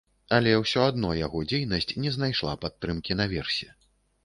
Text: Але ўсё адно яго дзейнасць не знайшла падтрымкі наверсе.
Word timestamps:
Але 0.35 0.53
ўсё 0.61 0.81
адно 0.91 1.11
яго 1.17 1.43
дзейнасць 1.51 1.95
не 2.07 2.15
знайшла 2.17 2.57
падтрымкі 2.65 3.21
наверсе. 3.23 3.73